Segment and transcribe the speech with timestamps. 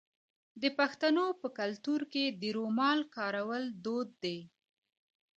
[0.61, 4.39] د پښتنو په کلتور کې د رومال کارول دود دی.